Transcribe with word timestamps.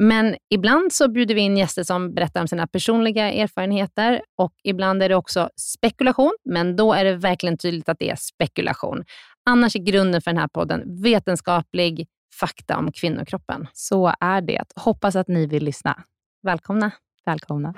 Men 0.00 0.36
ibland 0.50 0.92
så 0.92 1.08
bjuder 1.08 1.34
vi 1.34 1.40
in 1.40 1.56
gäster 1.56 1.82
som 1.82 2.14
berättar 2.14 2.40
om 2.40 2.48
sina 2.48 2.66
personliga 2.66 3.32
erfarenheter 3.32 4.22
och 4.36 4.52
ibland 4.64 5.02
är 5.02 5.08
det 5.08 5.14
också 5.14 5.50
spekulation, 5.56 6.36
men 6.44 6.76
då 6.76 6.92
är 6.92 7.04
det 7.04 7.16
verkligen 7.16 7.58
tydligt 7.58 7.88
att 7.88 7.98
det 7.98 8.10
är 8.10 8.16
spekulation. 8.16 9.04
Annars 9.50 9.76
är 9.76 9.80
grunden 9.80 10.22
för 10.22 10.30
den 10.30 10.40
här 10.40 10.48
podden 10.48 11.02
vetenskaplig 11.02 12.06
fakta 12.40 12.78
om 12.78 12.92
kvinnokroppen. 12.92 13.66
Så 13.72 14.12
är 14.20 14.40
det. 14.40 14.64
Hoppas 14.76 15.16
att 15.16 15.28
ni 15.28 15.46
vill 15.46 15.64
lyssna. 15.64 16.02
Välkomna. 16.42 16.90
Välkomna. 17.26 17.74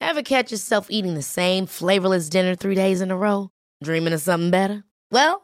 Have 0.00 0.22
catch 0.22 0.52
yourself 0.52 0.86
eating 0.90 1.14
the 1.14 1.22
same 1.22 1.66
flavorless 1.66 2.30
dinner 2.30 2.54
three 2.54 2.74
days 2.74 3.02
in 3.02 3.10
a 3.10 3.16
row? 3.16 3.48
Dreaming 3.84 4.14
of 4.14 4.20
something 4.20 4.50
better? 4.50 4.82
Well, 5.10 5.43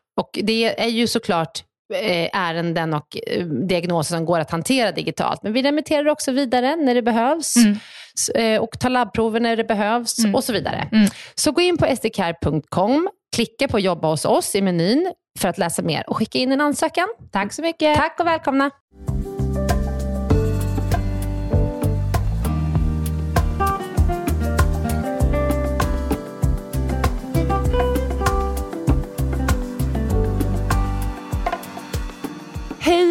Och 0.17 0.29
det 0.43 0.81
är 0.81 0.89
ju 0.89 1.07
såklart 1.07 1.63
Eh, 1.93 2.29
ärenden 2.33 2.93
och 2.93 3.17
eh, 3.27 3.45
diagnoser 3.45 4.15
som 4.15 4.25
går 4.25 4.39
att 4.39 4.51
hantera 4.51 4.91
digitalt. 4.91 5.43
Men 5.43 5.53
vi 5.53 5.61
remitterar 5.61 6.07
också 6.07 6.31
vidare 6.31 6.75
när 6.75 6.95
det 6.95 7.01
behövs. 7.01 7.55
Mm. 7.55 7.77
Eh, 8.35 8.61
och 8.61 8.79
tar 8.79 8.89
labbprover 8.89 9.39
när 9.39 9.55
det 9.55 9.63
behövs 9.63 10.19
mm. 10.19 10.35
och 10.35 10.43
så 10.43 10.53
vidare. 10.53 10.89
Mm. 10.91 11.09
Så 11.35 11.51
gå 11.51 11.61
in 11.61 11.77
på 11.77 11.95
sdcare.com, 11.95 13.09
klicka 13.35 13.67
på 13.67 13.79
jobba 13.79 14.07
hos 14.07 14.25
oss 14.25 14.55
i 14.55 14.61
menyn 14.61 15.13
för 15.39 15.49
att 15.49 15.57
läsa 15.57 15.81
mer 15.81 16.09
och 16.09 16.17
skicka 16.17 16.39
in 16.39 16.51
en 16.51 16.61
ansökan. 16.61 17.07
Tack 17.31 17.53
så 17.53 17.61
mycket. 17.61 17.95
Tack 17.95 18.19
och 18.19 18.27
välkomna. 18.27 18.71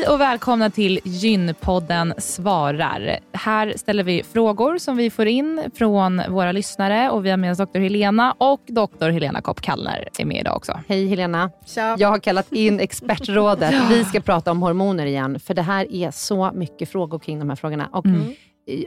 Hej 0.00 0.08
och 0.08 0.20
välkomna 0.20 0.70
till 0.70 1.00
Gynpodden 1.04 2.14
svarar. 2.18 3.18
Här 3.32 3.74
ställer 3.76 4.04
vi 4.04 4.22
frågor 4.22 4.78
som 4.78 4.96
vi 4.96 5.10
får 5.10 5.26
in 5.26 5.62
från 5.74 6.22
våra 6.28 6.52
lyssnare 6.52 7.10
och 7.10 7.26
vi 7.26 7.30
har 7.30 7.36
med 7.36 7.52
oss 7.52 7.58
doktor 7.58 7.80
Helena 7.80 8.34
och 8.38 8.60
doktor 8.66 9.10
Helena 9.10 9.40
Kopp 9.40 9.60
Kallner 9.60 10.08
är 10.18 10.24
med 10.24 10.40
idag 10.40 10.56
också. 10.56 10.80
Hej 10.88 11.06
Helena. 11.06 11.50
Tja. 11.66 11.96
Jag 11.98 12.08
har 12.08 12.18
kallat 12.18 12.52
in 12.52 12.80
expertrådet. 12.80 13.74
Vi 13.90 14.04
ska 14.04 14.20
prata 14.20 14.50
om 14.50 14.62
hormoner 14.62 15.06
igen, 15.06 15.40
för 15.40 15.54
det 15.54 15.62
här 15.62 15.92
är 15.92 16.10
så 16.10 16.50
mycket 16.54 16.88
frågor 16.88 17.18
kring 17.18 17.38
de 17.38 17.48
här 17.48 17.56
frågorna. 17.56 17.88
Och 17.92 18.06
mm 18.06 18.34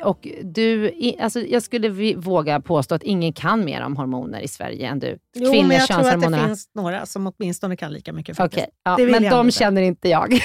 och 0.03 0.27
du, 0.43 0.91
alltså 1.19 1.39
jag 1.41 1.63
skulle 1.63 2.15
våga 2.15 2.59
påstå 2.59 2.95
att 2.95 3.03
ingen 3.03 3.33
kan 3.33 3.65
mer 3.65 3.81
om 3.81 3.97
hormoner 3.97 4.41
i 4.41 4.47
Sverige 4.47 4.87
än 4.87 4.99
du. 4.99 5.17
Jo, 5.35 5.51
men 5.51 5.71
jag 5.71 5.87
tror 5.87 6.09
att 6.09 6.21
det 6.21 6.47
finns 6.47 6.69
några 6.75 7.05
som 7.05 7.27
åtminstone 7.27 7.75
kan 7.75 7.93
lika 7.93 8.13
mycket. 8.13 8.39
Okej, 8.39 8.47
okay, 8.47 9.05
ja, 9.05 9.19
men 9.19 9.23
de 9.23 9.51
känner 9.51 9.81
inte 9.81 10.09
jag. 10.09 10.39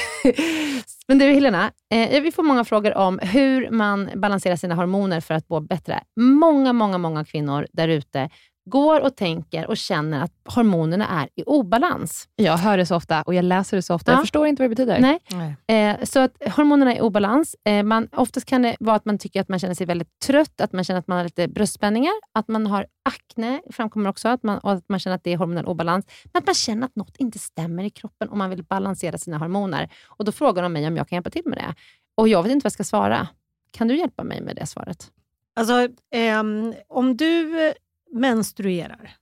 men 1.08 1.18
du 1.18 1.24
Helena, 1.24 1.72
eh, 1.90 2.20
vi 2.22 2.32
får 2.32 2.42
många 2.42 2.64
frågor 2.64 2.96
om 2.96 3.18
hur 3.18 3.70
man 3.70 4.10
balanserar 4.14 4.56
sina 4.56 4.74
hormoner 4.74 5.20
för 5.20 5.34
att 5.34 5.48
må 5.48 5.60
bättre. 5.60 6.00
Många, 6.20 6.72
många, 6.72 6.98
många 6.98 7.24
kvinnor 7.24 7.66
där 7.72 7.88
ute 7.88 8.30
går 8.68 9.00
och 9.00 9.16
tänker 9.16 9.66
och 9.66 9.76
känner 9.76 10.24
att 10.24 10.32
hormonerna 10.44 11.08
är 11.08 11.28
i 11.34 11.42
obalans. 11.46 12.28
Jag 12.36 12.56
hör 12.56 12.76
det 12.76 12.86
så 12.86 12.96
ofta 12.96 13.22
och 13.22 13.34
jag 13.34 13.44
läser 13.44 13.76
det 13.76 13.82
så 13.82 13.94
ofta. 13.94 14.10
Ja. 14.10 14.16
Jag 14.16 14.22
förstår 14.22 14.46
inte 14.46 14.62
vad 14.62 14.70
det 14.70 14.74
betyder. 14.76 15.00
Nej. 15.00 15.18
Nej. 15.66 15.90
Eh, 15.90 16.04
så 16.04 16.20
att 16.20 16.32
hormonerna 16.56 16.92
är 16.92 16.96
i 16.96 17.00
obalans. 17.00 17.56
Eh, 17.64 17.82
man, 17.82 18.08
oftast 18.12 18.46
kan 18.46 18.62
det 18.62 18.76
vara 18.80 18.96
att 18.96 19.04
man 19.04 19.18
tycker 19.18 19.40
att 19.40 19.48
man 19.48 19.58
känner 19.58 19.74
sig 19.74 19.86
väldigt 19.86 20.18
trött, 20.18 20.60
att 20.60 20.72
man 20.72 20.84
känner 20.84 21.00
att 21.00 21.08
man 21.08 21.16
har 21.16 21.24
lite 21.24 21.48
bröstspänningar, 21.48 22.12
att 22.32 22.48
man 22.48 22.66
har 22.66 22.86
akne, 23.02 23.60
framkommer 23.70 24.10
också, 24.10 24.28
att 24.28 24.42
man, 24.42 24.58
och 24.58 24.72
att 24.72 24.88
man 24.88 24.98
känner 24.98 25.16
att 25.16 25.24
det 25.24 25.32
är 25.32 25.36
hormonell 25.36 25.66
obalans. 25.66 26.06
Men 26.24 26.40
att 26.40 26.46
man 26.46 26.54
känner 26.54 26.86
att 26.86 26.96
något 26.96 27.16
inte 27.16 27.38
stämmer 27.38 27.84
i 27.84 27.90
kroppen 27.90 28.28
och 28.28 28.36
man 28.36 28.50
vill 28.50 28.64
balansera 28.64 29.18
sina 29.18 29.38
hormoner. 29.38 29.88
Och 30.06 30.24
Då 30.24 30.32
frågar 30.32 30.62
de 30.62 30.72
mig 30.72 30.86
om 30.86 30.96
jag 30.96 31.08
kan 31.08 31.16
hjälpa 31.16 31.30
till 31.30 31.42
med 31.44 31.58
det. 31.58 31.74
Och 32.16 32.28
Jag 32.28 32.42
vet 32.42 32.52
inte 32.52 32.64
vad 32.64 32.66
jag 32.66 32.72
ska 32.72 32.84
svara. 32.84 33.28
Kan 33.70 33.88
du 33.88 33.96
hjälpa 33.96 34.24
mig 34.24 34.40
med 34.40 34.56
det 34.56 34.66
svaret? 34.66 35.10
Alltså, 35.56 35.88
eh, 36.14 36.42
om 36.88 37.16
du 37.16 37.72
menstruerar 38.12 39.16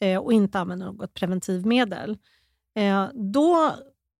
eh, 0.00 0.18
och 0.18 0.32
inte 0.32 0.58
använder 0.58 0.86
något 0.86 1.14
preventivmedel, 1.14 2.18
eh, 2.76 3.08
då 3.14 3.74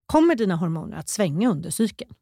kommer 0.07 0.35
dina 0.35 0.57
hormoner 0.57 0.97
att 0.97 1.09
svänga 1.09 1.51
under 1.51 1.71
cykeln. 1.71 2.15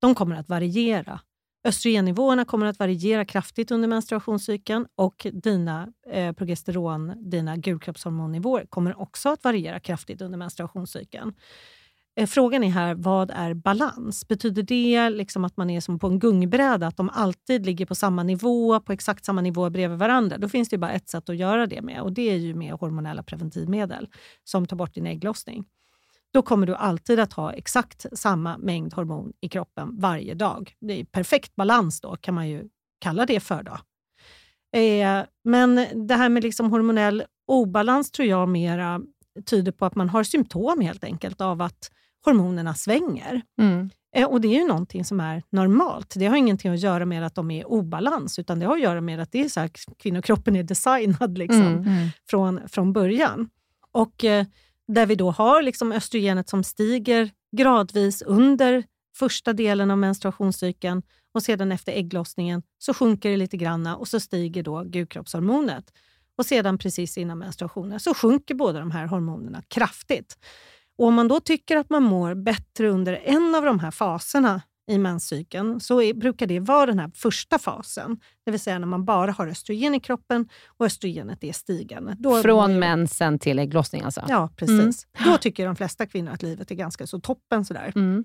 De 0.00 0.14
kommer 0.14 0.36
att 0.36 0.48
variera. 0.48 1.20
Östrogennivåerna 1.64 2.44
kommer 2.44 2.66
att 2.66 2.78
variera 2.78 3.24
kraftigt 3.24 3.70
under 3.70 3.88
menstruationscykeln 3.88 4.86
och 4.94 5.26
dina 5.32 5.92
eh, 6.10 6.32
progesteron, 6.32 7.30
dina 7.30 7.56
gulkroppshormonnivåer 7.56 8.66
kommer 8.66 9.00
också 9.00 9.28
att 9.28 9.44
variera 9.44 9.80
kraftigt 9.80 10.20
under 10.20 10.38
menstruationscykeln. 10.38 11.34
Eh, 12.16 12.26
frågan 12.26 12.64
är 12.64 12.70
här, 12.70 12.94
vad 12.94 13.30
är 13.30 13.54
balans? 13.54 14.28
Betyder 14.28 14.62
det 14.62 15.10
liksom 15.10 15.44
att 15.44 15.56
man 15.56 15.70
är 15.70 15.80
som 15.80 15.98
på 15.98 16.06
en 16.06 16.18
gungbräda, 16.18 16.86
att 16.86 16.96
de 16.96 17.10
alltid 17.10 17.66
ligger 17.66 17.86
på 17.86 17.94
samma 17.94 18.22
nivå, 18.22 18.80
på 18.80 18.92
exakt 18.92 19.24
samma 19.24 19.40
nivå 19.40 19.70
bredvid 19.70 19.98
varandra? 19.98 20.38
Då 20.38 20.48
finns 20.48 20.68
det 20.68 20.78
bara 20.78 20.92
ett 20.92 21.08
sätt 21.08 21.28
att 21.28 21.36
göra 21.36 21.66
det 21.66 21.82
med 21.82 22.00
och 22.00 22.12
det 22.12 22.30
är 22.30 22.36
ju 22.36 22.54
med 22.54 22.72
hormonella 22.72 23.22
preventivmedel 23.22 24.08
som 24.44 24.66
tar 24.66 24.76
bort 24.76 24.94
din 24.94 25.06
ägglossning. 25.06 25.64
Då 26.32 26.42
kommer 26.42 26.66
du 26.66 26.74
alltid 26.74 27.20
att 27.20 27.32
ha 27.32 27.52
exakt 27.52 28.06
samma 28.12 28.58
mängd 28.58 28.94
hormon 28.94 29.32
i 29.40 29.48
kroppen 29.48 30.00
varje 30.00 30.34
dag. 30.34 30.74
Det 30.80 31.00
är 31.00 31.04
perfekt 31.04 31.56
balans 31.56 32.00
då, 32.00 32.16
kan 32.16 32.34
man 32.34 32.48
ju 32.48 32.68
kalla 33.00 33.26
det 33.26 33.40
för. 33.40 33.62
Då. 33.62 33.78
Eh, 34.78 35.24
men 35.44 35.86
det 36.08 36.14
här 36.14 36.28
med 36.28 36.42
liksom 36.42 36.70
hormonell 36.70 37.24
obalans 37.46 38.10
tror 38.10 38.28
jag 38.28 38.48
mera 38.48 39.00
tyder 39.46 39.72
på 39.72 39.86
att 39.86 39.94
man 39.94 40.08
har 40.08 40.24
symptom 40.24 40.80
helt 40.80 41.04
enkelt 41.04 41.40
av 41.40 41.62
att 41.62 41.90
hormonerna 42.24 42.74
svänger. 42.74 43.42
Mm. 43.58 43.90
Eh, 44.16 44.26
och 44.26 44.40
Det 44.40 44.48
är 44.48 44.60
ju 44.60 44.66
någonting 44.68 45.04
som 45.04 45.20
är 45.20 45.42
normalt. 45.50 46.14
Det 46.16 46.26
har 46.26 46.36
ingenting 46.36 46.72
att 46.72 46.80
göra 46.80 47.04
med 47.06 47.26
att 47.26 47.34
de 47.34 47.50
är 47.50 47.60
i 47.60 47.64
obalans, 47.64 48.38
utan 48.38 48.58
det 48.58 48.66
har 48.66 48.74
att 48.76 48.82
göra 48.82 49.00
med 49.00 49.20
att 49.20 49.32
det 49.32 49.40
är 49.44 49.48
så 49.48 49.60
här, 49.60 49.70
kvinnokroppen 49.98 50.56
är 50.56 50.62
designad 50.62 51.38
liksom, 51.38 51.62
Mm. 51.66 51.82
Mm. 51.82 52.08
från, 52.30 52.60
från 52.68 52.92
början. 52.92 53.48
Och 53.92 54.24
eh, 54.24 54.46
där 54.88 55.06
vi 55.06 55.14
då 55.14 55.30
har 55.30 55.62
liksom 55.62 55.92
östrogenet 55.92 56.48
som 56.48 56.64
stiger 56.64 57.30
gradvis 57.56 58.22
under 58.22 58.84
första 59.16 59.52
delen 59.52 59.90
av 59.90 59.98
menstruationscykeln 59.98 61.02
och 61.34 61.42
sedan 61.42 61.72
efter 61.72 61.92
ägglossningen 61.92 62.62
så 62.78 62.94
sjunker 62.94 63.30
det 63.30 63.36
lite 63.36 63.56
granna 63.56 63.96
och 63.96 64.08
så 64.08 64.20
stiger 64.20 64.62
då 64.62 64.82
gudkroppshormonet. 64.84 65.84
Och 66.38 66.46
sedan 66.46 66.78
precis 66.78 67.18
innan 67.18 67.38
menstruationen 67.38 68.00
så 68.00 68.14
sjunker 68.14 68.54
båda 68.54 68.78
de 68.80 68.90
här 68.90 69.06
hormonerna 69.06 69.62
kraftigt. 69.68 70.38
Och 70.98 71.06
om 71.06 71.14
man 71.14 71.28
då 71.28 71.40
tycker 71.40 71.76
att 71.76 71.90
man 71.90 72.02
mår 72.02 72.34
bättre 72.34 72.88
under 72.88 73.20
en 73.24 73.54
av 73.54 73.62
de 73.64 73.80
här 73.80 73.90
faserna 73.90 74.62
i 74.90 74.98
menscykeln 74.98 75.80
så 75.80 76.02
är, 76.02 76.14
brukar 76.14 76.46
det 76.46 76.60
vara 76.60 76.86
den 76.86 76.98
här 76.98 77.10
första 77.14 77.58
fasen. 77.58 78.20
Det 78.44 78.50
vill 78.50 78.60
säga 78.60 78.78
när 78.78 78.86
man 78.86 79.04
bara 79.04 79.32
har 79.32 79.46
östrogen 79.48 79.94
i 79.94 80.00
kroppen 80.00 80.48
och 80.66 80.86
östrogenet 80.86 81.44
är 81.44 81.52
stigande. 81.52 82.16
Då 82.18 82.42
Från 82.42 82.70
ju- 82.72 82.78
mensen 82.78 83.38
till 83.38 83.58
ägglossning 83.58 84.02
alltså? 84.02 84.24
Ja, 84.28 84.50
precis. 84.56 85.06
Då 85.24 85.36
tycker 85.38 85.66
de 85.66 85.76
flesta 85.76 86.06
kvinnor 86.06 86.32
att 86.32 86.42
livet 86.42 86.70
är 86.70 86.74
ganska 86.74 87.06
så 87.06 87.20
toppen. 87.20 87.64
Sådär. 87.64 87.92
Mm. 87.96 88.24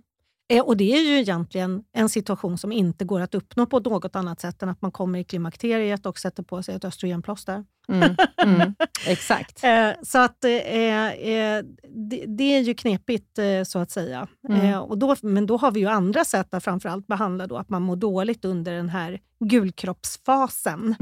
Eh, 0.50 0.63
Och 0.63 0.78
Det 0.78 0.94
är 0.94 1.01
ju 1.01 1.19
egentligen 1.19 1.84
en 1.94 2.10
situation 2.10 2.57
som 2.57 2.72
inte 2.72 3.06
går 3.06 3.19
att 3.22 3.36
uppnå 3.36 3.66
på 3.66 3.80
något 3.80 4.16
annat 4.16 4.42
sätt 4.42 4.63
än 4.63 4.69
att 4.69 4.81
man 4.81 4.92
kommer 4.92 5.19
i 5.19 5.24
klimakteriet 5.24 6.06
och 6.06 6.19
sätter 6.19 6.44
på 6.44 6.63
sig 6.63 6.75
ett 6.75 6.86
östrogenplåster. 6.86 7.66
Mm. 7.90 8.16
Mm. 8.44 8.75
Exakt. 9.07 9.63
Eh, 9.69 9.92
så 10.04 10.18
att 10.18 10.44
eh, 10.44 10.50
det, 12.28 12.56
är 12.56 12.60
ju 12.60 12.74
knepigt 12.74 13.40
så 13.66 13.80
att 13.80 13.92
säga. 13.92 14.28
Mm. 14.50 14.81
Och 14.81 14.98
då, 14.98 15.16
men 15.22 15.46
då 15.46 15.57
har 15.57 15.72
vi 15.72 15.80
ju 15.80 15.88
andra 15.88 16.25
sätt 16.25 16.54
att 16.54 16.63
framförallt 16.63 17.07
behandla 17.07 17.48
då 17.48 17.57
att 17.57 17.69
man 17.69 17.81
mår 17.81 17.95
dåligt 17.95 18.45
under 18.45 18.74
den 18.74 18.90
här 18.90 19.19
gulkroppsfasen. 19.40 20.95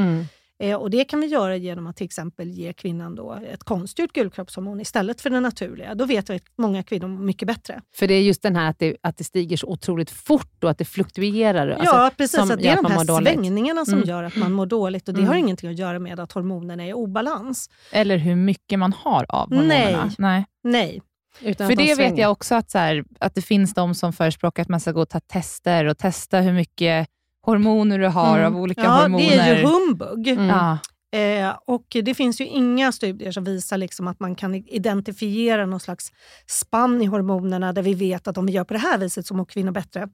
Eh, 0.59 0.75
och 0.75 0.89
Det 0.89 1.03
kan 1.05 1.19
vi 1.21 1.27
göra 1.27 1.55
genom 1.55 1.87
att 1.87 1.95
till 1.95 2.05
exempel 2.05 2.49
ge 2.49 2.73
kvinnan 2.73 3.15
då 3.15 3.39
ett 3.53 3.63
konstgjort 3.63 4.13
gulkroppshormon 4.13 4.81
istället 4.81 5.21
för 5.21 5.29
det 5.29 5.39
naturliga. 5.39 5.95
Då 5.95 6.05
vet 6.05 6.29
vi 6.29 6.35
att 6.35 6.43
många 6.57 6.83
kvinnor 6.83 7.07
mår 7.07 7.19
mycket 7.23 7.47
bättre. 7.47 7.81
För 7.95 8.07
det 8.07 8.13
är 8.13 8.21
just 8.21 8.41
den 8.41 8.55
här 8.55 8.69
att 8.69 8.79
det, 8.79 8.95
att 9.01 9.17
det 9.17 9.23
stiger 9.23 9.57
så 9.57 9.67
otroligt 9.67 10.09
fort 10.09 10.63
och 10.63 10.69
att 10.69 10.77
det 10.77 10.85
fluktuerar. 10.85 11.67
alltså, 11.67 11.85
ja, 11.95 12.11
precis. 12.17 12.39
som 12.39 12.51
Att 12.51 12.59
det 12.61 12.67
är 12.67 12.75
de 12.75 12.85
här 12.91 13.21
svängningarna 13.21 13.85
som 13.85 13.93
Mm. 13.93 14.09
gör 14.09 14.23
att 14.23 14.35
man 14.35 14.51
mår 14.51 14.65
dåligt. 14.65 15.07
Och 15.07 15.13
Det 15.13 15.19
Mm. 15.19 15.29
har 15.29 15.35
ingenting 15.35 15.69
att 15.69 15.77
göra 15.79 15.99
med 15.99 16.19
att 16.19 16.31
hormonerna 16.31 16.83
är 16.83 16.89
i 16.89 16.93
obalans. 16.93 17.69
Eller 17.91 18.17
hur 18.17 18.35
mycket 18.35 18.79
man 18.79 18.93
har 18.93 19.25
av 19.29 19.49
hormonerna. 19.49 20.05
Nej. 20.05 20.15
Nej. 20.17 20.45
Nej. 20.63 21.01
Utan 21.41 21.67
För 21.67 21.75
de 21.75 21.83
det 21.83 21.89
vet 21.89 21.95
svänger. 21.97 22.21
jag 22.21 22.31
också 22.31 22.55
att, 22.55 22.71
så 22.71 22.77
här, 22.77 23.03
att 23.19 23.35
det 23.35 23.41
finns 23.41 23.73
de 23.73 23.95
som 23.95 24.13
förespråkar 24.13 24.61
att 24.61 24.69
man 24.69 24.79
ska 24.79 24.91
gå 24.91 25.01
och 25.01 25.09
ta 25.09 25.19
tester 25.19 25.85
och 25.85 25.97
testa 25.97 26.39
hur 26.41 26.53
mycket 26.53 27.07
hormoner 27.51 27.99
du 27.99 28.07
har 28.07 28.39
Mm. 28.39 28.53
av 28.55 28.61
olika 28.61 28.81
Ja, 28.81 28.89
hormoner. 29.01 29.25
det 29.25 29.35
är 29.35 29.57
ju 29.57 29.63
humbug. 29.65 30.27
Mm. 30.27 30.45
Ja. 30.47 30.77
Eh, 31.19 31.55
och 31.67 31.85
Det 32.03 32.13
finns 32.13 32.41
ju 32.41 32.45
inga 32.45 32.91
studier 32.91 33.31
som 33.31 33.43
visar 33.43 33.77
liksom 33.77 34.07
att 34.07 34.19
man 34.19 34.35
kan 34.35 34.55
identifiera 34.55 35.65
någon 35.65 35.79
slags 35.79 36.11
spann 36.47 37.01
i 37.01 37.05
hormonerna 37.05 37.73
där 37.73 37.81
vi 37.81 37.93
vet 37.93 38.27
att 38.27 38.37
om 38.37 38.45
vi 38.45 38.51
gör 38.53 38.63
på 38.63 38.73
det 38.73 38.79
här 38.79 38.97
viset 38.97 39.25
så 39.27 39.33
mår 39.35 39.45
kvinnor 39.45 39.71
bättre. 39.71 40.07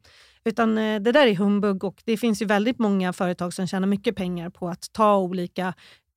Utan 0.46 0.78
eh, 0.78 1.00
det 1.02 1.12
där 1.12 1.28
är 1.28 1.36
humbug 1.36 1.84
och 1.84 1.96
det 2.06 2.18
finns 2.18 2.42
ju 2.42 2.46
väldigt 2.46 2.80
många 2.80 3.14
företag 3.14 3.54
som 3.54 3.68
tjänar 3.68 3.88
mycket 3.88 4.16
pengar 4.16 4.50
på 4.50 4.70
att 4.70 4.88
ta 4.92 5.18
olika 5.18 5.74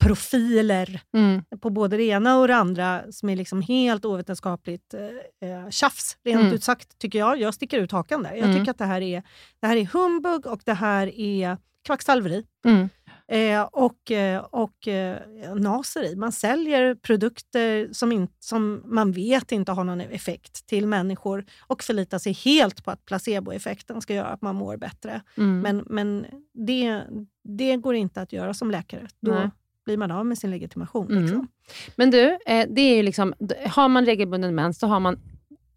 profiler 0.06 1.00
Mm. 1.17 1.43
på 1.61 1.70
både 1.70 1.97
det 1.97 2.03
ena 2.05 2.38
och 2.38 2.49
det 2.49 2.56
andra 2.56 3.12
som 3.12 3.29
är 3.29 3.37
liksom 3.37 3.62
helt 3.62 4.05
ovetenskapligt 4.05 4.94
eh, 4.94 5.50
eh, 5.50 5.70
tjafs, 5.70 6.19
rent 6.25 6.41
Mm. 6.41 6.53
ut 6.53 6.64
sagt, 6.64 6.99
tycker 6.99 7.19
jag. 7.19 7.41
Jag 7.41 7.55
sticker 7.55 7.79
ut 7.79 7.93
hakan 7.93 8.23
där. 8.23 8.31
Jag 8.35 8.44
Mm. 8.44 8.56
tycker 8.56 8.70
att 8.70 8.79
det 8.79 8.85
här, 8.85 9.00
är, 9.00 9.23
det 9.61 9.67
här 9.67 9.76
är 9.76 9.85
humbug 9.93 10.47
och 10.47 10.61
det 10.64 10.75
här 10.75 11.19
är 11.20 11.56
kvacksalveri. 11.87 12.44
Mm. 12.67 12.88
Eh, 13.29 13.62
och 13.62 14.11
eh, 14.11 14.38
och 14.44 14.88
eh, 14.88 15.19
naseri. 15.55 16.17
Man 16.17 16.32
säljer 16.32 16.94
produkter 16.94 17.88
som, 17.93 18.12
in, 18.12 18.29
som 18.38 18.82
man 18.85 19.12
vet 19.12 19.53
inte 19.53 19.73
har 19.73 19.85
någon 19.85 20.00
effekt 20.00 20.67
till 20.67 20.87
människor 20.87 21.44
och 21.67 21.82
förlitar 21.82 22.19
sig 22.19 22.32
helt 22.32 22.85
på 22.85 22.91
att 22.91 23.05
placeboeffekten 23.05 24.00
ska 24.03 24.14
göra 24.14 24.26
att 24.29 24.43
man 24.43 24.55
mår 24.56 24.76
bättre. 24.76 25.20
Mm. 25.37 25.61
Men, 25.61 25.85
men 25.87 26.26
det, 26.55 27.03
det 27.44 27.76
går 27.76 27.94
inte 27.94 28.20
att 28.20 28.32
göra 28.32 28.55
som 28.55 28.70
läkare. 28.70 29.08
Då 29.20 29.31
Nej. 29.35 29.50
Blir 29.86 29.96
man 29.96 30.10
av 30.10 30.26
med 30.26 30.38
sin 30.38 30.50
legitimation. 30.50 31.10
Mm. 31.10 31.22
Liksom. 31.22 31.48
Men 31.96 32.10
du, 32.10 32.38
eh, 32.46 32.66
det 32.70 32.80
är 32.80 32.96
ju 32.96 33.02
liksom, 33.02 33.34
har 33.66 33.88
man 33.88 34.06
regelbunden 34.06 34.54
mens 34.54 34.78
så 34.78 34.86
har 34.86 35.00
man 35.00 35.18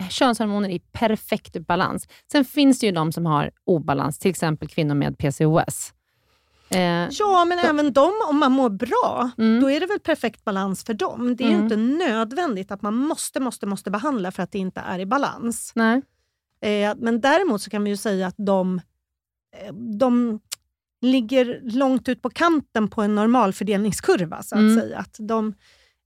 könshormoner 0.10 0.70
i 0.70 0.80
perfekt 0.80 1.58
balans. 1.68 2.08
Sen 2.32 2.46
finns 2.46 2.80
det 2.80 2.86
ju 2.86 2.92
de 2.92 3.12
som 3.12 3.26
har 3.26 3.52
obalans, 3.64 4.20
till 4.20 4.30
exempel 4.32 4.68
kvinnor 4.68 4.96
med 4.96 5.18
PCOS. 5.18 5.94
Eh, 6.70 7.08
Ja, 7.12 7.46
men 7.46 7.60
även 7.60 7.94
de, 7.94 8.12
om 8.30 8.40
man 8.40 8.52
mår 8.52 8.70
bra, 8.70 9.30
Mm. 9.38 9.62
då 9.62 9.72
är 9.72 9.80
det 9.80 9.86
väl 9.86 10.00
perfekt 10.00 10.44
balans 10.46 10.84
för 10.84 10.94
dem. 10.94 11.36
Det 11.36 11.44
är 11.44 11.48
ju 11.48 11.54
Mm. 11.54 11.64
inte 11.64 11.76
nödvändigt 12.08 12.72
att 12.72 12.82
man 12.82 12.96
måste, 12.96 13.40
måste, 13.40 13.66
måste 13.66 13.92
behandla 13.92 14.32
för 14.32 14.44
att 14.44 14.52
det 14.52 14.60
inte 14.60 14.80
är 14.80 15.00
i 15.00 15.06
balans. 15.06 15.72
nej. 15.76 16.02
Eh, 16.62 16.96
men 16.98 17.22
däremot 17.22 17.62
så 17.62 17.70
kan 17.70 17.84
vi 17.84 17.90
ju 17.90 17.98
säga 17.98 18.28
att 18.28 18.36
de, 18.38 18.82
eh, 19.58 19.74
de 19.74 20.40
ligger 21.02 21.60
långt 21.64 22.10
ut 22.10 22.22
på 22.22 22.30
kanten 22.30 22.88
på 22.88 23.02
en 23.02 23.16
normalfördelningskurva. 23.16 24.44
Så 24.44 24.56
att 24.56 24.60
Mm. 24.60 24.80
säga. 24.80 24.98
Att 25.00 25.16
de, 25.20 25.54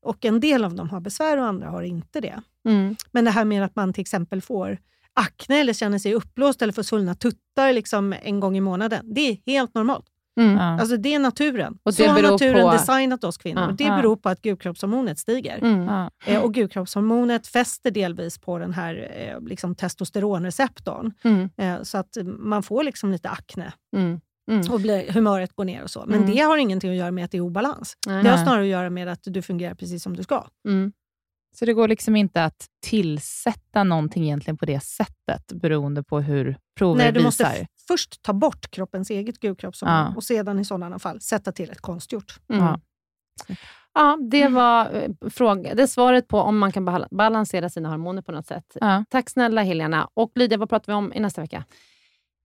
och 0.06 0.26
en 0.26 0.40
del 0.40 0.64
av 0.64 0.76
dem 0.76 0.90
har 0.90 1.00
besvär 1.00 1.38
och 1.38 1.46
andra 1.46 1.70
har 1.70 1.82
inte 1.82 2.22
det. 2.22 2.42
Mm. 2.68 2.96
Men 3.12 3.26
det 3.26 3.32
här 3.32 3.46
med 3.46 3.64
att 3.64 3.76
man 3.76 3.94
till 3.94 4.02
exempel 4.02 4.42
får 4.42 4.78
akne 5.14 5.60
eller 5.60 5.74
känner 5.74 6.00
sig 6.00 6.14
uppblåst 6.14 6.62
eller 6.62 6.74
får 6.74 6.84
svullna 6.84 7.16
tuttar 7.16 7.74
liksom 7.74 8.16
en 8.24 8.40
gång 8.40 8.58
i 8.58 8.62
månaden. 8.62 9.14
Det 9.14 9.22
är 9.22 9.38
helt 9.46 9.74
normalt. 9.74 10.06
Mm. 10.40 10.58
Alltså 10.60 10.98
det 10.98 11.14
är 11.16 11.20
naturen. 11.20 11.78
Och 11.84 11.94
Så 11.94 12.04
det 12.04 12.10
har 12.10 12.22
naturen 12.32 12.62
på- 12.66 12.72
designat 12.72 13.24
oss 13.24 13.38
kvinnor. 13.38 13.68
Och 13.68 13.74
det 13.76 13.84
beror 13.90 14.16
på 14.16 14.30
att 14.30 14.42
gudkroppshormonet 14.42 15.20
stiger. 15.20 15.58
Mm. 15.62 16.10
Eh, 16.26 16.42
och 16.42 16.54
gudkroppshormonet 16.54 17.48
fäster 17.48 17.92
delvis 17.92 18.38
på 18.38 18.58
den 18.60 18.74
här 18.74 19.12
eh, 19.18 19.48
liksom 19.48 19.76
testosteronreceptorn. 19.76 21.14
Mm. 21.24 21.50
Eh, 21.58 21.84
så 21.84 21.98
att 21.98 22.18
man 22.26 22.64
får 22.64 22.84
liksom 22.84 23.12
lite 23.12 23.30
akne 23.30 23.74
Mm. 24.52 24.60
Mm. 24.62 24.74
och 24.74 24.80
blir, 24.80 25.12
humöret 25.12 25.54
går 25.56 25.66
ner 25.66 25.84
och 25.84 25.90
så. 25.92 26.04
Men 26.08 26.20
Mm. 26.24 26.32
det 26.36 26.40
har 26.42 26.58
ingenting 26.58 26.90
att 26.92 26.96
göra 26.98 27.12
med 27.12 27.26
att 27.26 27.32
det 27.32 27.38
är 27.38 27.42
obalans. 27.42 27.98
Nej. 28.08 28.24
Det 28.24 28.30
har 28.30 28.38
snarare 28.38 28.62
att 28.62 28.68
göra 28.68 28.90
med 28.90 29.08
att 29.08 29.20
du 29.24 29.42
fungerar 29.42 29.76
precis 29.76 30.04
som 30.04 30.16
du 30.16 30.24
ska. 30.24 30.48
Mm. 30.68 30.92
Så 31.56 31.66
det 31.66 31.74
går 31.74 31.88
liksom 31.88 32.16
inte 32.16 32.44
att 32.44 32.68
tillsätta 32.86 33.84
någonting 33.84 34.24
egentligen 34.24 34.58
på 34.58 34.66
det 34.66 34.80
sättet, 34.84 35.54
beroende 35.54 36.04
på 36.04 36.20
hur 36.20 36.58
prover 36.78 36.98
Nej, 37.04 37.12
du 37.12 37.20
visar. 37.24 37.28
måste 37.46 37.68
först 37.88 38.22
ta 38.22 38.34
bort 38.34 38.72
kroppens 38.72 39.10
eget 39.10 39.40
gudkroppshormon 39.40 39.96
Ja. 39.96 40.14
och 40.16 40.24
sedan 40.24 40.60
i 40.60 40.66
sådana 40.66 41.00
fall 41.00 41.22
sätta 41.22 41.52
till 41.52 41.70
ett 41.70 41.82
konstgjort. 41.82 42.40
Mm. 42.54 42.66
Ja. 42.66 42.80
Ja, 43.94 44.18
det 44.32 44.48
var 44.48 44.94
eh, 44.96 45.30
fråga, 45.30 45.76
det 45.76 45.88
svaret 45.88 46.28
på 46.28 46.40
om 46.40 46.58
man 46.58 46.72
kan 46.72 46.90
bal- 46.90 47.08
balansera 47.12 47.70
sina 47.70 47.90
hormoner 47.90 48.22
på 48.22 48.32
något 48.32 48.48
sätt. 48.48 48.78
Ja. 48.82 49.06
Tack 49.10 49.30
snälla 49.30 49.62
Helena. 49.64 50.10
Och 50.14 50.32
Lydia, 50.36 50.58
vad 50.58 50.70
pratar 50.70 50.94
vi 50.94 50.98
om 50.98 51.14
i 51.14 51.20
nästa 51.20 51.42
vecka? 51.42 51.64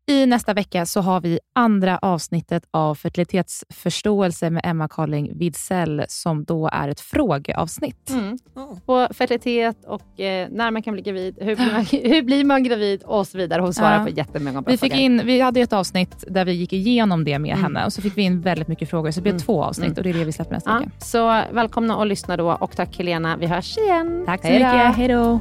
I 0.08 0.26
nästa 0.26 0.54
vecka 0.54 0.86
så 0.86 1.00
har 1.00 1.20
vi 1.20 1.38
andra 1.54 1.98
avsnittet 2.02 2.62
av 2.70 2.94
fertilitetsförståelse 2.94 4.50
med 4.50 4.62
Emma 4.64 4.88
Carling 4.88 5.38
Widsell, 5.38 6.04
som 6.08 6.44
då 6.44 6.68
är 6.72 6.88
ett 6.88 7.00
frågeavsnitt. 7.00 8.10
Mm. 8.10 8.38
På 8.86 9.08
fertilitet 9.10 9.76
och 9.86 10.20
eh, 10.20 10.48
när 10.50 10.70
man 10.70 10.82
kan 10.82 10.92
bli 10.92 11.02
gravid, 11.02 11.38
hur 11.40 11.56
blir 11.56 11.72
man, 11.72 11.84
hur 12.12 12.22
blir 12.22 12.44
man 12.44 12.62
gravid 12.64 13.02
och 13.02 13.26
så 13.26 13.38
vidare. 13.38 13.62
Hon 13.62 13.74
svarar 13.74 13.98
Ja. 13.98 14.04
på 14.04 14.10
jättemånga 14.10 14.62
bra 14.62 14.70
Vi, 14.70 14.78
fick 14.78 14.92
frågor. 14.92 15.04
in, 15.04 15.22
vi 15.24 15.40
hade 15.40 15.60
ett 15.60 15.72
avsnitt 15.72 16.24
där 16.28 16.44
vi 16.44 16.52
gick 16.52 16.72
igenom 16.72 17.24
det 17.24 17.38
med 17.38 17.50
Mm. 17.52 17.62
henne 17.62 17.84
och 17.86 17.92
så 17.92 18.02
fick 18.02 18.16
vi 18.18 18.22
in 18.22 18.40
väldigt 18.40 18.68
mycket 18.68 18.90
frågor, 18.90 19.10
så 19.10 19.16
det 19.20 19.22
blev 19.22 19.32
Mm. 19.34 19.42
två 19.42 19.62
avsnitt 19.64 19.86
Mm. 19.86 19.96
och 19.96 20.02
det 20.02 20.10
är 20.10 20.14
det 20.14 20.24
vi 20.24 20.32
släpper 20.32 20.54
nästa 20.54 20.70
Ja, 20.70 20.78
vecka. 20.78 20.90
så 20.98 21.42
välkomna 21.54 21.96
och 21.96 22.06
lyssna 22.06 22.36
då 22.36 22.52
och 22.52 22.76
tack 22.76 22.98
Helena. 22.98 23.36
Vi 23.36 23.46
hörs 23.46 23.78
igen. 23.78 24.22
Tack 24.26 24.40
så 24.40 24.46
Hej 24.48 24.54
mycket. 24.58 24.96
Hej 24.96 25.08
då. 25.08 25.40